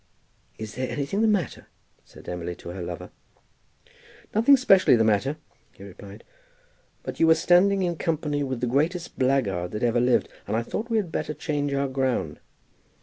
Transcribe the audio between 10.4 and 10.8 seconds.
and I